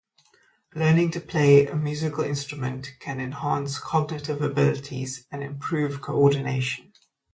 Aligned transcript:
Learning 0.73 1.11
to 1.11 1.19
play 1.21 1.67
a 1.67 1.75
musical 1.75 2.23
instrument 2.23 2.93
can 2.99 3.19
enhance 3.19 3.77
cognitive 3.77 4.41
abilities 4.41 5.27
and 5.29 5.43
improve 5.43 6.01
coordination. 6.01 6.91